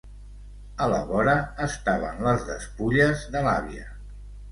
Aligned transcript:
A 0.85 0.85
la 0.93 1.01
vora 1.09 1.35
estaven 1.65 2.23
les 2.29 2.47
despulles 2.47 3.27
de 3.37 3.43
l’àvia... 3.49 3.87